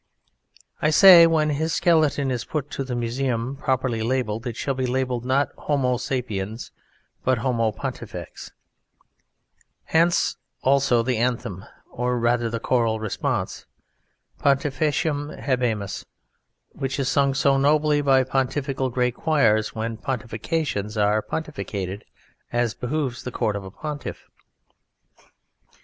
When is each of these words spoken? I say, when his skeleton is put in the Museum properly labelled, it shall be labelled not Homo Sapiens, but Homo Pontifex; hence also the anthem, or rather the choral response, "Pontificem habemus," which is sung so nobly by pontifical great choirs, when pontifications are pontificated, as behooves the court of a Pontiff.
I 0.81 0.89
say, 0.89 1.27
when 1.27 1.51
his 1.51 1.73
skeleton 1.73 2.31
is 2.31 2.43
put 2.43 2.79
in 2.79 2.85
the 2.87 2.95
Museum 2.95 3.55
properly 3.55 4.01
labelled, 4.01 4.47
it 4.47 4.55
shall 4.55 4.73
be 4.73 4.87
labelled 4.87 5.25
not 5.25 5.49
Homo 5.55 5.97
Sapiens, 5.97 6.71
but 7.23 7.37
Homo 7.37 7.71
Pontifex; 7.71 8.51
hence 9.83 10.37
also 10.63 11.03
the 11.03 11.17
anthem, 11.17 11.65
or 11.91 12.17
rather 12.17 12.49
the 12.49 12.59
choral 12.59 12.99
response, 12.99 13.67
"Pontificem 14.39 15.37
habemus," 15.39 16.03
which 16.71 16.97
is 16.99 17.07
sung 17.07 17.35
so 17.35 17.59
nobly 17.59 18.01
by 18.01 18.23
pontifical 18.23 18.89
great 18.89 19.13
choirs, 19.13 19.75
when 19.75 19.97
pontifications 19.97 20.99
are 20.99 21.21
pontificated, 21.21 22.01
as 22.51 22.73
behooves 22.73 23.21
the 23.21 23.29
court 23.29 23.55
of 23.55 23.63
a 23.63 23.69
Pontiff. 23.69 24.25